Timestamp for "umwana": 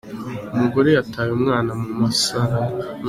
1.37-1.71